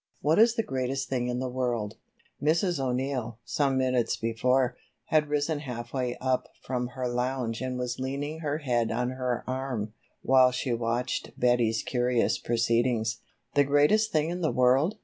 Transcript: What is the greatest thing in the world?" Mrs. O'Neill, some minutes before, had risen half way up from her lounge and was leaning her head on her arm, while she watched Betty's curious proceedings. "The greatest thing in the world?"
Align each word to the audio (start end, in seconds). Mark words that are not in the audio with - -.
What 0.19 0.39
is 0.39 0.55
the 0.55 0.63
greatest 0.63 1.09
thing 1.09 1.27
in 1.27 1.37
the 1.37 1.47
world?" 1.47 1.97
Mrs. 2.41 2.79
O'Neill, 2.79 3.37
some 3.45 3.77
minutes 3.77 4.17
before, 4.17 4.75
had 5.09 5.29
risen 5.29 5.59
half 5.59 5.93
way 5.93 6.17
up 6.19 6.47
from 6.59 6.87
her 6.97 7.07
lounge 7.07 7.61
and 7.61 7.77
was 7.77 7.99
leaning 7.99 8.39
her 8.39 8.57
head 8.57 8.91
on 8.91 9.11
her 9.11 9.43
arm, 9.45 9.93
while 10.23 10.49
she 10.51 10.73
watched 10.73 11.39
Betty's 11.39 11.83
curious 11.83 12.39
proceedings. 12.39 13.19
"The 13.53 13.63
greatest 13.63 14.11
thing 14.11 14.31
in 14.31 14.41
the 14.41 14.49
world?" 14.49 14.97